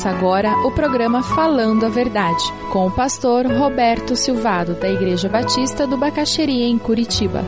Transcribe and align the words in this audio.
Começa 0.00 0.16
agora 0.16 0.56
o 0.66 0.70
programa 0.70 1.22
Falando 1.22 1.84
a 1.84 1.90
Verdade, 1.90 2.42
com 2.72 2.86
o 2.86 2.90
pastor 2.90 3.44
Roberto 3.46 4.16
Silvado, 4.16 4.72
da 4.72 4.88
Igreja 4.88 5.28
Batista 5.28 5.86
do 5.86 5.98
Bacaxeria, 5.98 6.64
em 6.64 6.78
Curitiba. 6.78 7.44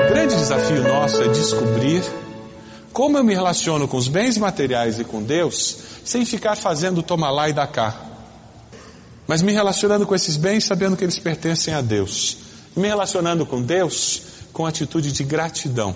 O 0.00 0.08
grande 0.08 0.36
desafio 0.36 0.82
nosso 0.88 1.20
é 1.20 1.28
descobrir 1.28 2.02
como 2.94 3.18
eu 3.18 3.24
me 3.24 3.34
relaciono 3.34 3.86
com 3.86 3.98
os 3.98 4.08
bens 4.08 4.38
materiais 4.38 4.98
e 4.98 5.04
com 5.04 5.22
Deus 5.22 5.76
sem 6.02 6.24
ficar 6.24 6.56
fazendo 6.56 7.02
toma 7.02 7.30
lá 7.30 7.46
e 7.46 7.52
dá 7.52 7.66
cá. 7.66 7.94
Mas 9.26 9.42
me 9.42 9.52
relacionando 9.52 10.06
com 10.06 10.14
esses 10.14 10.38
bens 10.38 10.64
sabendo 10.64 10.96
que 10.96 11.04
eles 11.04 11.18
pertencem 11.18 11.74
a 11.74 11.82
Deus. 11.82 12.38
Me 12.74 12.88
relacionando 12.88 13.44
com 13.44 13.60
Deus 13.60 14.31
com 14.52 14.66
atitude 14.66 15.12
de 15.12 15.24
gratidão 15.24 15.94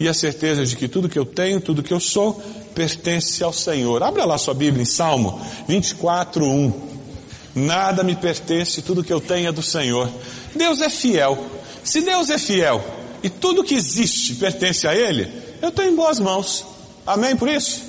e 0.00 0.08
a 0.08 0.14
certeza 0.14 0.64
de 0.64 0.74
que 0.76 0.88
tudo 0.88 1.10
que 1.10 1.18
eu 1.18 1.26
tenho, 1.26 1.60
tudo 1.60 1.82
que 1.82 1.92
eu 1.92 2.00
sou, 2.00 2.42
pertence 2.74 3.44
ao 3.44 3.52
Senhor. 3.52 4.02
Abra 4.02 4.24
lá 4.24 4.38
sua 4.38 4.54
Bíblia 4.54 4.82
em 4.82 4.86
Salmo 4.86 5.38
24, 5.68 6.42
1. 6.42 6.72
Nada 7.54 8.02
me 8.02 8.16
pertence, 8.16 8.80
tudo 8.80 9.04
que 9.04 9.12
eu 9.12 9.20
tenho 9.20 9.48
é 9.48 9.52
do 9.52 9.62
Senhor. 9.62 10.10
Deus 10.56 10.80
é 10.80 10.88
fiel. 10.88 11.38
Se 11.84 12.00
Deus 12.00 12.30
é 12.30 12.38
fiel 12.38 12.82
e 13.22 13.28
tudo 13.28 13.62
que 13.62 13.74
existe 13.74 14.36
pertence 14.36 14.86
a 14.86 14.94
Ele, 14.94 15.28
eu 15.60 15.68
estou 15.68 15.84
em 15.84 15.94
boas 15.94 16.18
mãos. 16.18 16.64
Amém 17.06 17.36
por 17.36 17.48
isso? 17.50 17.82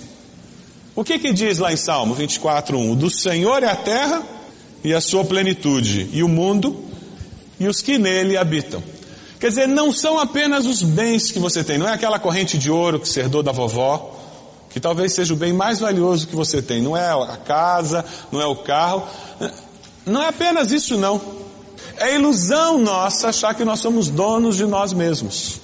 O 0.93 1.05
que 1.05 1.17
que 1.17 1.31
diz 1.31 1.59
lá 1.59 1.71
em 1.71 1.77
Salmo 1.77 2.13
24, 2.13 2.77
1? 2.77 2.95
Do 2.95 3.09
Senhor 3.09 3.63
é 3.63 3.67
a 3.67 3.75
terra 3.75 4.21
e 4.83 4.93
a 4.93 4.99
sua 4.99 5.23
plenitude, 5.23 6.09
e 6.11 6.21
o 6.21 6.27
mundo 6.27 6.83
e 7.57 7.67
os 7.67 7.79
que 7.81 7.97
nele 7.97 8.35
habitam. 8.35 8.83
Quer 9.41 9.49
dizer, 9.49 9.67
não 9.67 9.91
são 9.91 10.19
apenas 10.19 10.67
os 10.67 10.83
bens 10.83 11.31
que 11.31 11.39
você 11.39 11.63
tem, 11.63 11.75
não 11.79 11.87
é 11.87 11.93
aquela 11.93 12.19
corrente 12.19 12.59
de 12.59 12.69
ouro 12.69 12.99
que 12.99 13.09
você 13.09 13.21
herdou 13.21 13.41
da 13.41 13.51
vovó, 13.51 14.15
que 14.69 14.79
talvez 14.79 15.13
seja 15.13 15.33
o 15.33 15.35
bem 15.35 15.51
mais 15.51 15.79
valioso 15.79 16.27
que 16.27 16.35
você 16.35 16.61
tem, 16.61 16.79
não 16.79 16.95
é 16.95 17.11
a 17.11 17.37
casa, 17.37 18.05
não 18.31 18.39
é 18.39 18.45
o 18.45 18.57
carro, 18.57 19.03
não 20.05 20.21
é 20.21 20.27
apenas 20.27 20.71
isso 20.71 20.95
não. 20.95 21.19
É 21.97 22.13
ilusão 22.13 22.77
nossa 22.77 23.29
achar 23.29 23.55
que 23.55 23.65
nós 23.65 23.79
somos 23.79 24.09
donos 24.09 24.57
de 24.57 24.65
nós 24.65 24.93
mesmos. 24.93 25.59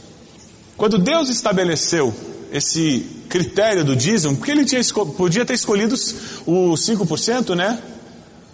Quando 0.75 0.97
Deus 0.97 1.29
estabeleceu 1.29 2.11
esse 2.51 3.05
critério 3.29 3.85
do 3.85 3.95
dízimo, 3.95 4.37
porque 4.37 4.49
ele 4.49 4.65
tinha, 4.65 4.81
podia 5.15 5.45
ter 5.45 5.53
escolhido 5.53 5.93
os 5.93 6.81
5%, 6.81 7.55
né? 7.55 7.79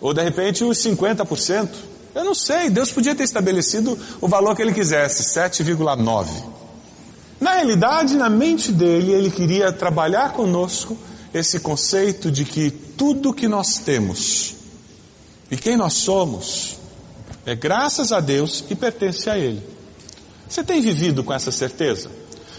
Ou 0.01 0.13
de 0.13 0.21
repente 0.21 0.65
os 0.65 0.77
50%. 0.79 1.92
Eu 2.15 2.23
não 2.23 2.35
sei, 2.35 2.69
Deus 2.69 2.91
podia 2.91 3.15
ter 3.15 3.23
estabelecido 3.23 3.97
o 4.21 4.27
valor 4.27 4.55
que 4.55 4.61
ele 4.61 4.73
quisesse, 4.73 5.23
7,9. 5.37 6.27
Na 7.39 7.53
realidade, 7.53 8.15
na 8.15 8.29
mente 8.29 8.71
dele, 8.71 9.11
ele 9.11 9.31
queria 9.31 9.71
trabalhar 9.71 10.33
conosco 10.33 10.97
esse 11.33 11.59
conceito 11.59 12.31
de 12.31 12.45
que 12.45 12.69
tudo 12.71 13.33
que 13.33 13.47
nós 13.47 13.79
temos 13.79 14.55
e 15.49 15.57
quem 15.57 15.75
nós 15.75 15.93
somos 15.93 16.77
é 17.45 17.55
graças 17.55 18.11
a 18.11 18.19
Deus 18.19 18.63
e 18.69 18.75
pertence 18.75 19.29
a 19.29 19.37
Ele. 19.37 19.61
Você 20.47 20.63
tem 20.63 20.79
vivido 20.79 21.23
com 21.23 21.33
essa 21.33 21.51
certeza? 21.51 22.09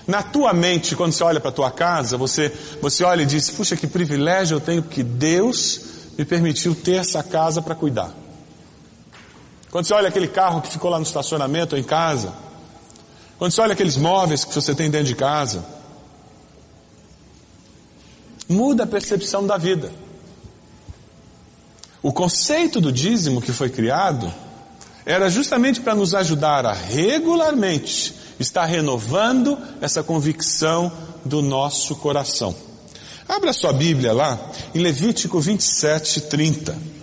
Na 0.06 0.22
tua 0.22 0.52
mente, 0.52 0.94
quando 0.94 1.12
você 1.12 1.24
olha 1.24 1.40
para 1.40 1.48
a 1.48 1.52
tua 1.52 1.70
casa, 1.70 2.16
você, 2.16 2.52
você 2.82 3.04
olha 3.04 3.22
e 3.22 3.26
diz, 3.26 3.48
puxa, 3.50 3.76
que 3.76 3.86
privilégio 3.86 4.56
eu 4.56 4.60
tenho 4.60 4.82
porque 4.82 5.02
Deus 5.02 5.80
me 6.18 6.24
permitiu 6.24 6.74
ter 6.74 6.96
essa 6.96 7.22
casa 7.22 7.62
para 7.62 7.74
cuidar. 7.74 8.23
Quando 9.74 9.86
você 9.86 9.94
olha 9.94 10.08
aquele 10.08 10.28
carro 10.28 10.62
que 10.62 10.70
ficou 10.70 10.88
lá 10.88 10.98
no 10.98 11.02
estacionamento 11.02 11.74
ou 11.74 11.80
em 11.80 11.82
casa, 11.82 12.32
quando 13.36 13.50
você 13.50 13.60
olha 13.60 13.72
aqueles 13.72 13.96
móveis 13.96 14.44
que 14.44 14.54
você 14.54 14.72
tem 14.72 14.88
dentro 14.88 15.08
de 15.08 15.16
casa, 15.16 15.64
muda 18.48 18.84
a 18.84 18.86
percepção 18.86 19.44
da 19.44 19.56
vida. 19.56 19.90
O 22.00 22.12
conceito 22.12 22.80
do 22.80 22.92
dízimo 22.92 23.42
que 23.42 23.50
foi 23.50 23.68
criado 23.68 24.32
era 25.04 25.28
justamente 25.28 25.80
para 25.80 25.96
nos 25.96 26.14
ajudar 26.14 26.64
a 26.64 26.72
regularmente 26.72 28.14
estar 28.38 28.66
renovando 28.66 29.58
essa 29.80 30.04
convicção 30.04 30.92
do 31.24 31.42
nosso 31.42 31.96
coração. 31.96 32.54
Abra 33.28 33.52
sua 33.52 33.72
Bíblia 33.72 34.12
lá 34.12 34.38
em 34.72 34.78
Levítico 34.78 35.40
27, 35.40 36.20
30. 36.20 36.93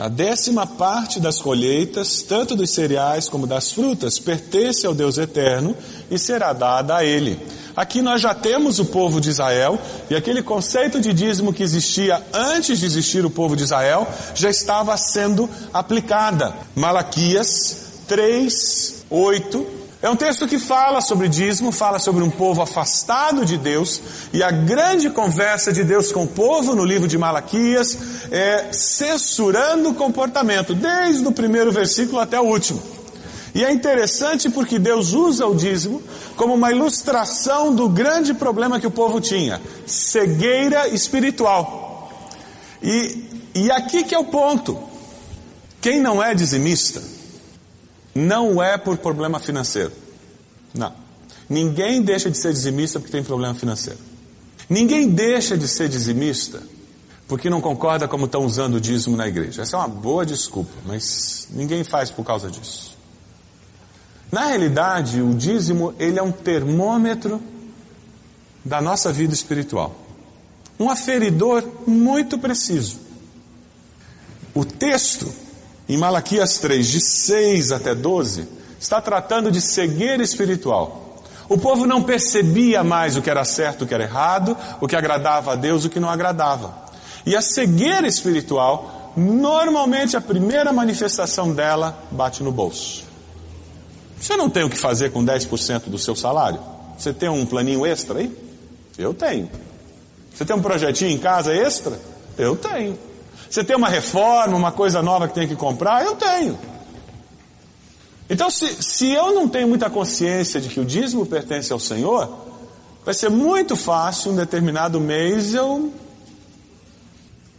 A 0.00 0.08
décima 0.08 0.66
parte 0.66 1.20
das 1.20 1.42
colheitas, 1.42 2.22
tanto 2.22 2.56
dos 2.56 2.70
cereais 2.70 3.28
como 3.28 3.46
das 3.46 3.70
frutas, 3.70 4.18
pertence 4.18 4.86
ao 4.86 4.94
Deus 4.94 5.18
eterno 5.18 5.76
e 6.10 6.18
será 6.18 6.54
dada 6.54 6.96
a 6.96 7.04
Ele. 7.04 7.38
Aqui 7.76 8.00
nós 8.00 8.22
já 8.22 8.34
temos 8.34 8.78
o 8.78 8.86
povo 8.86 9.20
de 9.20 9.28
Israel 9.28 9.78
e 10.08 10.16
aquele 10.16 10.42
conceito 10.42 10.98
de 10.98 11.12
dízimo 11.12 11.52
que 11.52 11.62
existia 11.62 12.22
antes 12.32 12.78
de 12.78 12.86
existir 12.86 13.26
o 13.26 13.30
povo 13.30 13.54
de 13.54 13.64
Israel 13.64 14.08
já 14.34 14.48
estava 14.48 14.96
sendo 14.96 15.50
aplicada. 15.70 16.54
Malaquias 16.74 17.76
3, 18.08 19.04
8 19.10 19.79
é 20.02 20.08
um 20.08 20.16
texto 20.16 20.48
que 20.48 20.58
fala 20.58 21.02
sobre 21.02 21.28
dízimo, 21.28 21.70
fala 21.70 21.98
sobre 21.98 22.22
um 22.22 22.30
povo 22.30 22.62
afastado 22.62 23.44
de 23.44 23.58
Deus, 23.58 24.00
e 24.32 24.42
a 24.42 24.50
grande 24.50 25.10
conversa 25.10 25.70
de 25.70 25.84
Deus 25.84 26.10
com 26.10 26.24
o 26.24 26.28
povo 26.28 26.74
no 26.74 26.84
livro 26.84 27.06
de 27.06 27.18
Malaquias 27.18 27.98
é 28.30 28.72
censurando 28.72 29.90
o 29.90 29.94
comportamento, 29.94 30.74
desde 30.74 31.26
o 31.26 31.32
primeiro 31.32 31.70
versículo 31.70 32.18
até 32.18 32.40
o 32.40 32.44
último. 32.44 32.80
E 33.54 33.62
é 33.62 33.70
interessante 33.70 34.48
porque 34.48 34.78
Deus 34.78 35.12
usa 35.12 35.46
o 35.46 35.54
dízimo 35.54 36.02
como 36.34 36.54
uma 36.54 36.70
ilustração 36.70 37.74
do 37.74 37.88
grande 37.88 38.32
problema 38.32 38.80
que 38.80 38.86
o 38.86 38.90
povo 38.90 39.20
tinha: 39.20 39.60
cegueira 39.86 40.88
espiritual. 40.88 42.10
E, 42.82 43.50
e 43.54 43.70
aqui 43.70 44.04
que 44.04 44.14
é 44.14 44.18
o 44.18 44.24
ponto. 44.24 44.78
Quem 45.80 45.98
não 45.98 46.22
é 46.22 46.34
dizimista, 46.34 47.02
não 48.14 48.62
é 48.62 48.76
por 48.76 48.98
problema 48.98 49.38
financeiro. 49.38 49.92
Não. 50.74 50.92
Ninguém 51.48 52.02
deixa 52.02 52.30
de 52.30 52.38
ser 52.38 52.52
dizimista 52.52 52.98
porque 53.00 53.12
tem 53.12 53.24
problema 53.24 53.54
financeiro. 53.54 53.98
Ninguém 54.68 55.08
deixa 55.08 55.58
de 55.58 55.66
ser 55.66 55.88
dizimista 55.88 56.62
porque 57.26 57.48
não 57.48 57.60
concorda 57.60 58.08
como 58.08 58.26
estão 58.26 58.44
usando 58.44 58.74
o 58.74 58.80
dízimo 58.80 59.16
na 59.16 59.28
igreja. 59.28 59.62
Essa 59.62 59.76
é 59.76 59.78
uma 59.78 59.88
boa 59.88 60.26
desculpa, 60.26 60.72
mas 60.84 61.46
ninguém 61.50 61.84
faz 61.84 62.10
por 62.10 62.24
causa 62.24 62.50
disso. 62.50 62.96
Na 64.32 64.46
realidade, 64.46 65.20
o 65.20 65.34
dízimo 65.34 65.94
ele 65.98 66.18
é 66.18 66.22
um 66.22 66.32
termômetro 66.32 67.40
da 68.64 68.80
nossa 68.80 69.12
vida 69.12 69.32
espiritual. 69.32 69.94
Um 70.78 70.90
aferidor 70.90 71.64
muito 71.86 72.38
preciso. 72.38 72.98
O 74.54 74.64
texto 74.64 75.32
em 75.90 75.96
Malaquias 75.96 76.58
3, 76.58 76.86
de 76.86 77.00
6 77.00 77.72
até 77.72 77.96
12, 77.96 78.46
está 78.78 79.00
tratando 79.00 79.50
de 79.50 79.60
cegueira 79.60 80.22
espiritual. 80.22 81.20
O 81.48 81.58
povo 81.58 81.84
não 81.84 82.04
percebia 82.04 82.84
mais 82.84 83.16
o 83.16 83.22
que 83.22 83.28
era 83.28 83.44
certo, 83.44 83.82
o 83.82 83.86
que 83.88 83.92
era 83.92 84.04
errado, 84.04 84.56
o 84.80 84.86
que 84.86 84.94
agradava 84.94 85.52
a 85.52 85.56
Deus, 85.56 85.84
o 85.84 85.90
que 85.90 85.98
não 85.98 86.08
agradava. 86.08 86.72
E 87.26 87.34
a 87.34 87.42
cegueira 87.42 88.06
espiritual, 88.06 89.12
normalmente 89.16 90.16
a 90.16 90.20
primeira 90.20 90.72
manifestação 90.72 91.52
dela 91.52 91.98
bate 92.08 92.40
no 92.44 92.52
bolso. 92.52 93.02
Você 94.20 94.36
não 94.36 94.48
tem 94.48 94.62
o 94.62 94.70
que 94.70 94.78
fazer 94.78 95.10
com 95.10 95.24
10% 95.24 95.88
do 95.88 95.98
seu 95.98 96.14
salário? 96.14 96.60
Você 96.96 97.12
tem 97.12 97.28
um 97.28 97.44
planinho 97.44 97.84
extra 97.84 98.20
aí? 98.20 98.32
Eu 98.96 99.12
tenho. 99.12 99.50
Você 100.32 100.44
tem 100.44 100.54
um 100.54 100.62
projetinho 100.62 101.10
em 101.10 101.18
casa 101.18 101.52
extra? 101.52 101.98
Eu 102.38 102.54
tenho. 102.54 103.09
Você 103.50 103.64
tem 103.64 103.74
uma 103.74 103.88
reforma, 103.88 104.56
uma 104.56 104.70
coisa 104.70 105.02
nova 105.02 105.26
que 105.26 105.34
tem 105.34 105.48
que 105.48 105.56
comprar? 105.56 106.04
Eu 106.04 106.14
tenho. 106.14 106.56
Então, 108.30 108.48
se, 108.48 108.80
se 108.80 109.10
eu 109.10 109.34
não 109.34 109.48
tenho 109.48 109.66
muita 109.66 109.90
consciência 109.90 110.60
de 110.60 110.68
que 110.68 110.78
o 110.78 110.84
dízimo 110.84 111.26
pertence 111.26 111.72
ao 111.72 111.80
Senhor, 111.80 112.32
vai 113.04 113.12
ser 113.12 113.28
muito 113.28 113.74
fácil, 113.74 114.30
um 114.30 114.36
determinado 114.36 115.00
mês, 115.00 115.52
eu 115.52 115.92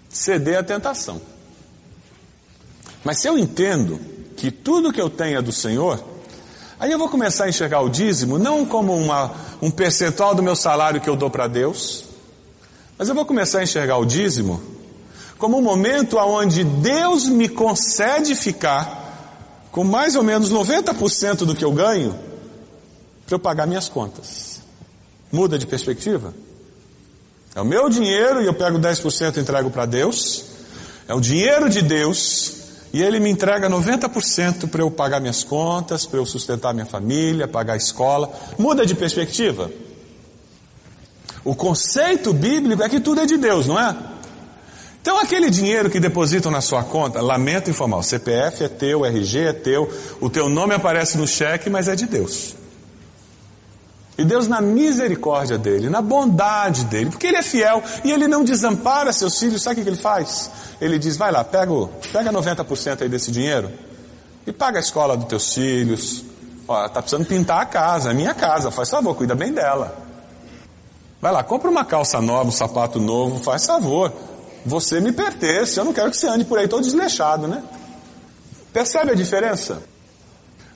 ceder 0.09 0.59
à 0.59 0.63
tentação. 0.63 1.21
Mas 3.03 3.19
se 3.19 3.27
eu 3.27 3.37
entendo 3.37 3.99
que 4.37 4.49
tudo 4.49 4.93
que 4.93 5.01
eu 5.01 5.09
tenho 5.09 5.39
é 5.39 5.41
do 5.41 5.51
Senhor, 5.51 6.01
aí 6.79 6.89
eu 6.89 6.97
vou 6.97 7.09
começar 7.09 7.45
a 7.45 7.49
enxergar 7.49 7.81
o 7.81 7.89
dízimo 7.89 8.39
não 8.39 8.65
como 8.65 8.95
uma, 8.95 9.33
um 9.61 9.69
percentual 9.69 10.33
do 10.33 10.41
meu 10.41 10.55
salário 10.55 11.01
que 11.01 11.09
eu 11.09 11.17
dou 11.17 11.29
para 11.29 11.47
Deus, 11.47 12.05
mas 12.97 13.09
eu 13.09 13.15
vou 13.15 13.25
começar 13.25 13.59
a 13.59 13.63
enxergar 13.63 13.97
o 13.97 14.05
dízimo 14.05 14.79
como 15.41 15.57
um 15.57 15.61
momento 15.61 16.19
onde 16.19 16.63
Deus 16.63 17.27
me 17.27 17.49
concede 17.49 18.35
ficar 18.35 19.65
com 19.71 19.83
mais 19.83 20.15
ou 20.15 20.21
menos 20.21 20.53
90% 20.53 21.37
do 21.45 21.55
que 21.55 21.65
eu 21.65 21.71
ganho 21.71 22.13
para 23.25 23.33
eu 23.33 23.39
pagar 23.39 23.65
minhas 23.65 23.89
contas. 23.89 24.61
Muda 25.31 25.57
de 25.57 25.65
perspectiva? 25.65 26.31
É 27.55 27.61
o 27.61 27.65
meu 27.65 27.89
dinheiro 27.89 28.39
e 28.43 28.45
eu 28.45 28.53
pego 28.53 28.77
10% 28.77 29.37
e 29.37 29.39
entrego 29.39 29.71
para 29.71 29.87
Deus. 29.87 30.45
É 31.07 31.15
o 31.15 31.19
dinheiro 31.19 31.67
de 31.67 31.81
Deus 31.81 32.59
E 32.93 33.01
ele 33.01 33.19
me 33.19 33.29
entrega 33.29 33.69
90% 33.69 34.69
para 34.69 34.81
eu 34.81 34.91
pagar 34.91 35.21
minhas 35.21 35.43
contas, 35.43 36.05
para 36.05 36.19
eu 36.19 36.25
sustentar 36.25 36.73
minha 36.73 36.85
família, 36.85 37.47
pagar 37.47 37.73
a 37.73 37.77
escola. 37.77 38.31
Muda 38.59 38.85
de 38.85 38.93
perspectiva? 38.93 39.71
O 41.43 41.55
conceito 41.55 42.31
bíblico 42.31 42.83
é 42.83 42.89
que 42.89 42.99
tudo 42.99 43.21
é 43.21 43.25
de 43.25 43.37
Deus, 43.37 43.65
não 43.65 43.79
é? 43.79 44.10
Então 45.01 45.19
aquele 45.19 45.49
dinheiro 45.49 45.89
que 45.89 45.99
depositam 45.99 46.51
na 46.51 46.61
sua 46.61 46.83
conta, 46.83 47.21
lamento 47.21 47.69
informar, 47.69 47.97
o 47.97 48.03
CPF 48.03 48.63
é 48.63 48.67
teu, 48.67 48.99
o 48.99 49.05
RG 49.05 49.39
é 49.39 49.53
teu, 49.53 49.91
o 50.19 50.29
teu 50.29 50.47
nome 50.47 50.75
aparece 50.75 51.17
no 51.17 51.27
cheque, 51.27 51.69
mas 51.69 51.87
é 51.87 51.95
de 51.95 52.05
Deus. 52.05 52.55
E 54.15 54.23
Deus, 54.23 54.47
na 54.47 54.61
misericórdia 54.61 55.57
dele, 55.57 55.89
na 55.89 56.01
bondade 56.01 56.85
dele, 56.85 57.09
porque 57.09 57.25
ele 57.25 57.37
é 57.37 57.41
fiel 57.41 57.81
e 58.03 58.11
ele 58.11 58.27
não 58.27 58.43
desampara 58.43 59.11
seus 59.11 59.39
filhos, 59.39 59.63
sabe 59.63 59.81
o 59.81 59.83
que 59.83 59.89
ele 59.89 59.97
faz? 59.97 60.51
Ele 60.79 60.99
diz: 60.99 61.17
vai 61.17 61.31
lá, 61.31 61.43
pega, 61.43 61.71
pega 62.13 62.31
90% 62.31 63.01
aí 63.01 63.09
desse 63.09 63.31
dinheiro 63.31 63.71
e 64.45 64.51
paga 64.51 64.77
a 64.77 64.81
escola 64.81 65.17
dos 65.17 65.25
teus 65.25 65.51
filhos. 65.53 66.23
Ó, 66.67 66.87
tá 66.87 67.01
precisando 67.01 67.25
pintar 67.25 67.61
a 67.61 67.65
casa, 67.65 68.11
é 68.11 68.13
minha 68.13 68.35
casa, 68.35 68.69
faz 68.69 68.89
favor, 68.89 69.15
cuida 69.15 69.33
bem 69.33 69.51
dela. 69.51 69.97
Vai 71.19 71.31
lá, 71.31 71.43
compra 71.43 71.69
uma 71.69 71.85
calça 71.85 72.21
nova, 72.21 72.49
um 72.49 72.51
sapato 72.51 72.99
novo, 72.99 73.39
faz 73.43 73.65
favor. 73.65 74.13
Você 74.65 74.99
me 74.99 75.11
pertence, 75.11 75.77
eu 75.77 75.85
não 75.85 75.93
quero 75.93 76.11
que 76.11 76.17
você 76.17 76.27
ande 76.27 76.45
por 76.45 76.59
aí 76.59 76.67
todo 76.67 76.83
desleixado, 76.83 77.47
né? 77.47 77.63
Percebe 78.71 79.11
a 79.11 79.15
diferença? 79.15 79.81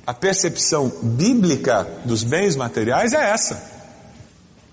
A 0.06 0.14
percepção 0.14 0.92
bíblica 1.02 1.88
dos 2.04 2.24
bens 2.24 2.56
materiais 2.56 3.14
é 3.14 3.30
essa. 3.30 3.76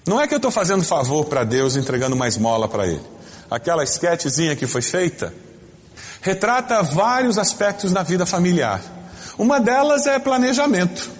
Não 0.06 0.20
é 0.20 0.26
que 0.26 0.34
eu 0.34 0.38
estou 0.38 0.50
fazendo 0.50 0.82
favor 0.82 1.24
para 1.26 1.44
Deus 1.44 1.76
entregando 1.76 2.16
uma 2.16 2.26
esmola 2.26 2.68
para 2.68 2.86
Ele. 2.86 3.02
Aquela 3.50 3.84
esquetezinha 3.84 4.56
que 4.56 4.66
foi 4.66 4.82
feita 4.82 5.32
retrata 6.20 6.82
vários 6.82 7.36
aspectos 7.36 7.92
na 7.92 8.02
vida 8.02 8.24
familiar. 8.24 8.80
Uma 9.36 9.60
delas 9.60 10.06
é 10.06 10.18
planejamento. 10.18 11.10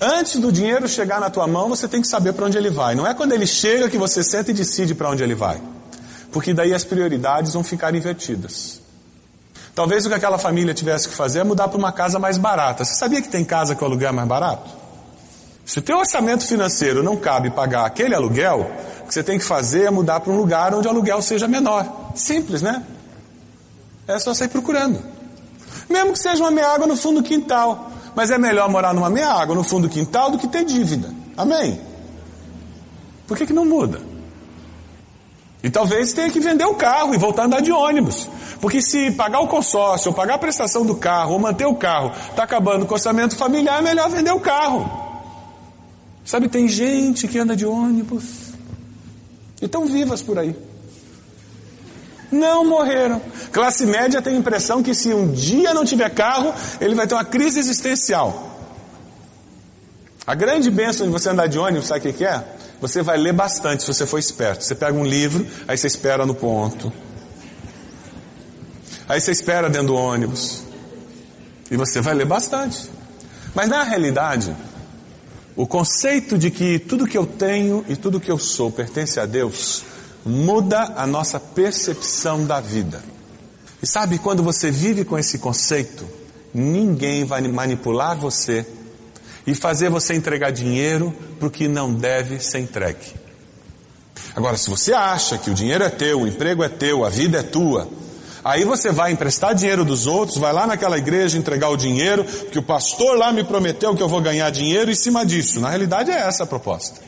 Antes 0.00 0.36
do 0.36 0.52
dinheiro 0.52 0.86
chegar 0.86 1.20
na 1.20 1.30
tua 1.30 1.46
mão, 1.46 1.68
você 1.68 1.88
tem 1.88 2.00
que 2.00 2.08
saber 2.08 2.32
para 2.34 2.46
onde 2.46 2.58
ele 2.58 2.70
vai. 2.70 2.94
Não 2.94 3.06
é 3.06 3.14
quando 3.14 3.32
ele 3.32 3.46
chega 3.46 3.88
que 3.88 3.96
você 3.96 4.22
senta 4.22 4.50
e 4.50 4.54
decide 4.54 4.94
para 4.94 5.08
onde 5.08 5.22
ele 5.22 5.34
vai. 5.34 5.60
Porque 6.34 6.52
daí 6.52 6.74
as 6.74 6.82
prioridades 6.82 7.52
vão 7.52 7.62
ficar 7.62 7.94
invertidas. 7.94 8.80
Talvez 9.72 10.04
o 10.04 10.08
que 10.08 10.16
aquela 10.16 10.36
família 10.36 10.74
tivesse 10.74 11.08
que 11.08 11.14
fazer 11.14 11.38
é 11.38 11.44
mudar 11.44 11.68
para 11.68 11.78
uma 11.78 11.92
casa 11.92 12.18
mais 12.18 12.36
barata. 12.36 12.84
Você 12.84 12.96
sabia 12.96 13.22
que 13.22 13.28
tem 13.28 13.44
casa 13.44 13.78
o 13.80 13.84
aluguel 13.84 14.08
é 14.08 14.12
mais 14.12 14.26
barato? 14.26 14.68
Se 15.64 15.78
o 15.78 15.82
teu 15.82 15.96
orçamento 15.96 16.44
financeiro 16.44 17.04
não 17.04 17.16
cabe 17.16 17.50
pagar 17.50 17.86
aquele 17.86 18.16
aluguel, 18.16 18.68
o 19.04 19.06
que 19.06 19.14
você 19.14 19.22
tem 19.22 19.38
que 19.38 19.44
fazer 19.44 19.84
é 19.84 19.90
mudar 19.90 20.18
para 20.18 20.32
um 20.32 20.36
lugar 20.36 20.74
onde 20.74 20.88
o 20.88 20.90
aluguel 20.90 21.22
seja 21.22 21.46
menor. 21.46 22.10
Simples, 22.16 22.62
né? 22.62 22.82
É 24.08 24.18
só 24.18 24.34
sair 24.34 24.48
procurando. 24.48 25.00
Mesmo 25.88 26.14
que 26.14 26.18
seja 26.18 26.42
uma 26.42 26.50
meia 26.50 26.66
água 26.74 26.88
no 26.88 26.96
fundo 26.96 27.22
do 27.22 27.28
quintal. 27.28 27.92
Mas 28.12 28.32
é 28.32 28.38
melhor 28.38 28.68
morar 28.68 28.92
numa 28.92 29.08
meia 29.08 29.30
água 29.30 29.54
no 29.54 29.62
fundo 29.62 29.86
do 29.86 29.92
quintal 29.92 30.32
do 30.32 30.38
que 30.38 30.48
ter 30.48 30.64
dívida. 30.64 31.14
Amém? 31.36 31.80
Por 33.24 33.38
que, 33.38 33.46
que 33.46 33.52
não 33.52 33.64
muda? 33.64 34.13
E 35.64 35.70
talvez 35.70 36.12
tenha 36.12 36.28
que 36.28 36.38
vender 36.38 36.66
o 36.66 36.74
carro 36.74 37.14
e 37.14 37.18
voltar 37.18 37.44
a 37.44 37.46
andar 37.46 37.62
de 37.62 37.72
ônibus. 37.72 38.28
Porque 38.60 38.82
se 38.82 39.10
pagar 39.12 39.40
o 39.40 39.48
consórcio, 39.48 40.10
ou 40.10 40.14
pagar 40.14 40.34
a 40.34 40.38
prestação 40.38 40.84
do 40.84 40.94
carro, 40.94 41.32
ou 41.32 41.38
manter 41.38 41.64
o 41.64 41.74
carro, 41.74 42.12
está 42.28 42.42
acabando 42.42 42.84
com 42.84 42.92
o 42.92 42.96
orçamento 42.96 43.34
familiar, 43.34 43.78
é 43.78 43.82
melhor 43.82 44.10
vender 44.10 44.30
o 44.30 44.38
carro. 44.38 44.86
Sabe, 46.22 46.50
tem 46.50 46.68
gente 46.68 47.26
que 47.26 47.38
anda 47.38 47.56
de 47.56 47.64
ônibus. 47.64 48.52
E 49.62 49.64
estão 49.64 49.86
vivas 49.86 50.20
por 50.20 50.38
aí. 50.38 50.54
Não 52.30 52.66
morreram. 52.66 53.22
Classe 53.50 53.86
média 53.86 54.20
tem 54.20 54.34
a 54.34 54.38
impressão 54.38 54.82
que 54.82 54.94
se 54.94 55.14
um 55.14 55.32
dia 55.32 55.72
não 55.72 55.86
tiver 55.86 56.10
carro, 56.10 56.52
ele 56.78 56.94
vai 56.94 57.06
ter 57.06 57.14
uma 57.14 57.24
crise 57.24 57.58
existencial. 57.58 58.43
A 60.26 60.34
grande 60.34 60.70
bênção 60.70 61.06
de 61.06 61.12
você 61.12 61.28
andar 61.28 61.48
de 61.48 61.58
ônibus, 61.58 61.88
sabe 61.88 62.08
o 62.08 62.12
que 62.12 62.24
é? 62.24 62.42
Você 62.80 63.02
vai 63.02 63.18
ler 63.18 63.32
bastante 63.32 63.82
se 63.82 63.86
você 63.86 64.06
for 64.06 64.18
esperto. 64.18 64.64
Você 64.64 64.74
pega 64.74 64.96
um 64.96 65.04
livro, 65.04 65.46
aí 65.68 65.76
você 65.76 65.86
espera 65.86 66.24
no 66.24 66.34
ponto. 66.34 66.92
Aí 69.06 69.20
você 69.20 69.32
espera 69.32 69.68
dentro 69.68 69.88
do 69.88 69.94
ônibus. 69.94 70.62
E 71.70 71.76
você 71.76 72.00
vai 72.00 72.14
ler 72.14 72.24
bastante. 72.24 72.90
Mas 73.54 73.68
na 73.68 73.82
realidade, 73.82 74.56
o 75.54 75.66
conceito 75.66 76.38
de 76.38 76.50
que 76.50 76.78
tudo 76.78 77.06
que 77.06 77.18
eu 77.18 77.26
tenho 77.26 77.84
e 77.86 77.94
tudo 77.94 78.18
que 78.18 78.30
eu 78.30 78.38
sou 78.38 78.70
pertence 78.70 79.20
a 79.20 79.26
Deus 79.26 79.84
muda 80.24 80.94
a 80.96 81.06
nossa 81.06 81.38
percepção 81.38 82.46
da 82.46 82.60
vida. 82.60 83.02
E 83.82 83.86
sabe, 83.86 84.18
quando 84.18 84.42
você 84.42 84.70
vive 84.70 85.04
com 85.04 85.18
esse 85.18 85.38
conceito, 85.38 86.06
ninguém 86.52 87.24
vai 87.24 87.42
manipular 87.42 88.16
você 88.16 88.66
e 89.46 89.54
fazer 89.54 89.90
você 89.90 90.14
entregar 90.14 90.50
dinheiro 90.50 91.14
para 91.38 91.48
o 91.48 91.50
que 91.50 91.68
não 91.68 91.92
deve 91.92 92.40
ser 92.40 92.60
entregue. 92.60 93.24
Agora, 94.34 94.56
se 94.56 94.68
você 94.68 94.92
acha 94.92 95.38
que 95.38 95.50
o 95.50 95.54
dinheiro 95.54 95.84
é 95.84 95.90
teu, 95.90 96.22
o 96.22 96.26
emprego 96.26 96.62
é 96.64 96.68
teu, 96.68 97.04
a 97.04 97.10
vida 97.10 97.38
é 97.38 97.42
tua, 97.42 97.88
aí 98.44 98.64
você 98.64 98.90
vai 98.90 99.12
emprestar 99.12 99.54
dinheiro 99.54 99.84
dos 99.84 100.06
outros, 100.06 100.38
vai 100.38 100.52
lá 100.52 100.66
naquela 100.66 100.98
igreja 100.98 101.38
entregar 101.38 101.68
o 101.68 101.76
dinheiro, 101.76 102.24
que 102.24 102.58
o 102.58 102.62
pastor 102.62 103.16
lá 103.16 103.32
me 103.32 103.44
prometeu 103.44 103.94
que 103.94 104.02
eu 104.02 104.08
vou 104.08 104.20
ganhar 104.20 104.50
dinheiro 104.50 104.90
em 104.90 104.94
cima 104.94 105.24
disso. 105.24 105.60
Na 105.60 105.68
realidade 105.68 106.10
é 106.10 106.16
essa 106.16 106.44
a 106.44 106.46
proposta. 106.46 107.00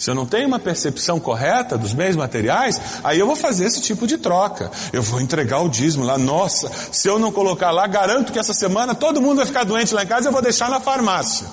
Se 0.00 0.10
eu 0.10 0.14
não 0.14 0.24
tenho 0.24 0.48
uma 0.48 0.58
percepção 0.58 1.20
correta 1.20 1.76
dos 1.76 1.92
bens 1.92 2.16
materiais, 2.16 2.80
aí 3.04 3.18
eu 3.18 3.26
vou 3.26 3.36
fazer 3.36 3.66
esse 3.66 3.82
tipo 3.82 4.06
de 4.06 4.16
troca. 4.16 4.70
Eu 4.94 5.02
vou 5.02 5.20
entregar 5.20 5.60
o 5.60 5.68
dízimo 5.68 6.06
lá. 6.06 6.16
Nossa, 6.16 6.72
se 6.90 7.06
eu 7.06 7.18
não 7.18 7.30
colocar 7.30 7.70
lá, 7.70 7.86
garanto 7.86 8.32
que 8.32 8.38
essa 8.38 8.54
semana 8.54 8.94
todo 8.94 9.20
mundo 9.20 9.36
vai 9.36 9.46
ficar 9.46 9.62
doente 9.62 9.92
lá 9.92 10.02
em 10.02 10.06
casa, 10.06 10.28
eu 10.28 10.32
vou 10.32 10.40
deixar 10.40 10.70
na 10.70 10.80
farmácia. 10.80 11.46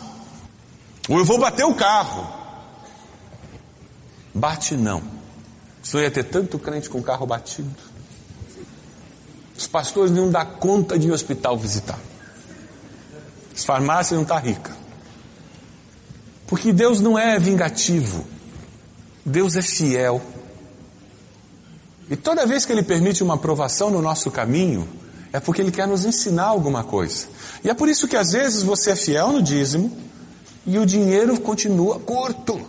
Ou 1.09 1.17
eu 1.17 1.25
vou 1.25 1.37
bater 1.37 1.65
o 1.65 1.75
carro. 1.75 2.25
Bate 4.33 4.77
não. 4.77 5.03
Senhor 5.83 6.03
ia 6.03 6.11
ter 6.11 6.23
tanto 6.23 6.57
crente 6.57 6.89
com 6.89 7.03
carro 7.03 7.25
batido. 7.25 7.75
Os 9.57 9.67
pastores 9.67 10.09
não 10.09 10.31
dão 10.31 10.45
conta 10.57 10.97
de 10.97 11.09
ir 11.09 11.11
hospital 11.11 11.57
visitar. 11.57 11.99
As 13.53 13.65
farmácias 13.65 14.15
não 14.15 14.21
estão 14.21 14.37
tá 14.37 14.41
ricas. 14.41 14.73
Porque 16.47 16.71
Deus 16.71 17.01
não 17.01 17.19
é 17.19 17.37
vingativo. 17.37 18.36
Deus 19.27 19.57
é 19.57 19.61
fiel. 19.61 20.21
E 22.09 22.15
toda 22.15 22.45
vez 22.45 22.65
que 22.65 22.71
Ele 22.71 22.81
permite 22.81 23.21
uma 23.21 23.33
aprovação 23.33 23.91
no 23.91 24.01
nosso 24.01 24.31
caminho, 24.31 24.87
é 25.33 25.39
porque 25.41 25.61
Ele 25.61 25.71
quer 25.71 25.85
nos 25.85 26.05
ensinar 26.05 26.45
alguma 26.45 26.81
coisa. 26.81 27.27
E 27.61 27.69
é 27.69 27.73
por 27.73 27.89
isso 27.89 28.07
que 28.07 28.15
às 28.15 28.31
vezes 28.31 28.63
você 28.63 28.91
é 28.91 28.95
fiel 28.95 29.33
no 29.33 29.41
dízimo 29.41 29.91
e 30.65 30.79
o 30.79 30.85
dinheiro 30.85 31.37
continua 31.41 31.99
curto. 31.99 32.65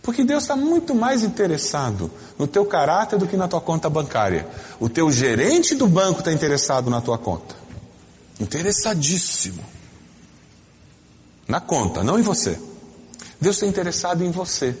Porque 0.00 0.22
Deus 0.22 0.44
está 0.44 0.54
muito 0.54 0.94
mais 0.94 1.24
interessado 1.24 2.08
no 2.38 2.46
teu 2.46 2.64
caráter 2.64 3.18
do 3.18 3.26
que 3.26 3.36
na 3.36 3.48
tua 3.48 3.60
conta 3.60 3.90
bancária. 3.90 4.46
O 4.78 4.88
teu 4.88 5.10
gerente 5.10 5.74
do 5.74 5.88
banco 5.88 6.20
está 6.20 6.32
interessado 6.32 6.88
na 6.88 7.00
tua 7.00 7.18
conta. 7.18 7.56
Interessadíssimo. 8.38 9.64
Na 11.48 11.60
conta, 11.60 12.04
não 12.04 12.16
em 12.16 12.22
você. 12.22 12.60
Deus 13.40 13.56
está 13.56 13.66
interessado 13.66 14.22
em 14.22 14.30
você. 14.30 14.76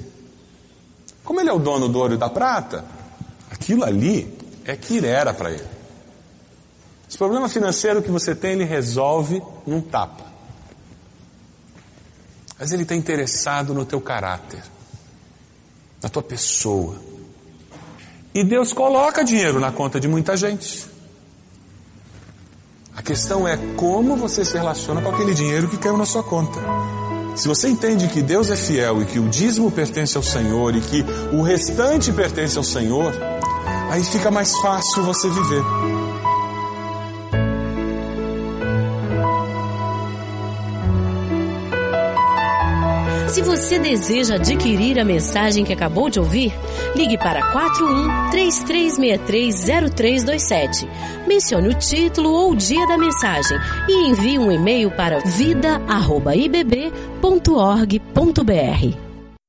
Como 1.24 1.40
ele 1.40 1.48
é 1.48 1.52
o 1.52 1.58
dono 1.58 1.88
do 1.88 1.98
ouro 1.98 2.14
e 2.14 2.18
da 2.18 2.28
prata, 2.28 2.84
aquilo 3.50 3.82
ali 3.82 4.36
é 4.64 4.76
que 4.76 5.04
era 5.04 5.32
para 5.32 5.50
ele. 5.50 5.74
Esse 7.08 7.16
problema 7.18 7.48
financeiro 7.48 8.02
que 8.02 8.10
você 8.10 8.34
tem, 8.34 8.52
ele 8.52 8.64
resolve 8.64 9.42
num 9.66 9.80
tapa. 9.80 10.24
Mas 12.58 12.72
ele 12.72 12.82
está 12.82 12.94
interessado 12.94 13.74
no 13.74 13.84
teu 13.84 14.00
caráter, 14.00 14.62
na 16.02 16.08
tua 16.08 16.22
pessoa. 16.22 16.96
E 18.34 18.44
Deus 18.44 18.72
coloca 18.72 19.24
dinheiro 19.24 19.60
na 19.60 19.72
conta 19.72 19.98
de 19.98 20.08
muita 20.08 20.36
gente. 20.36 20.86
A 22.96 23.02
questão 23.02 23.46
é 23.46 23.56
como 23.76 24.16
você 24.16 24.44
se 24.44 24.54
relaciona 24.54 25.00
com 25.00 25.10
aquele 25.10 25.34
dinheiro 25.34 25.68
que 25.68 25.78
caiu 25.78 25.96
na 25.96 26.06
sua 26.06 26.22
conta. 26.22 26.60
Se 27.34 27.48
você 27.48 27.68
entende 27.68 28.06
que 28.08 28.22
Deus 28.22 28.50
é 28.50 28.56
fiel 28.56 29.02
e 29.02 29.06
que 29.06 29.18
o 29.18 29.28
dízimo 29.28 29.70
pertence 29.70 30.16
ao 30.16 30.22
Senhor 30.22 30.74
e 30.76 30.80
que 30.80 31.04
o 31.32 31.42
restante 31.42 32.12
pertence 32.12 32.56
ao 32.56 32.62
Senhor, 32.62 33.12
aí 33.90 34.04
fica 34.04 34.30
mais 34.30 34.56
fácil 34.58 35.02
você 35.02 35.28
viver. 35.28 35.62
Se 43.34 43.42
você 43.42 43.80
deseja 43.80 44.36
adquirir 44.36 44.96
a 45.00 45.04
mensagem 45.04 45.64
que 45.64 45.72
acabou 45.72 46.08
de 46.08 46.20
ouvir, 46.20 46.52
ligue 46.94 47.18
para 47.18 47.50
41 47.50 48.30
3363 48.30 49.92
0327. 49.92 50.88
Mencione 51.26 51.68
o 51.68 51.74
título 51.74 52.30
ou 52.30 52.52
o 52.52 52.56
dia 52.56 52.86
da 52.86 52.96
mensagem 52.96 53.58
e 53.88 54.08
envie 54.08 54.38
um 54.38 54.52
e-mail 54.52 54.88
para 54.92 55.18
vida@ibb.org.br. 57.24 59.03